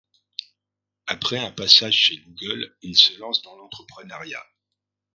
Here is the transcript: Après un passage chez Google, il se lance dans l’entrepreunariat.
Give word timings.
Après 1.05 1.37
un 1.37 1.51
passage 1.51 1.93
chez 1.93 2.17
Google, 2.17 2.75
il 2.81 2.97
se 2.97 3.15
lance 3.19 3.43
dans 3.43 3.55
l’entrepreunariat. 3.55 4.43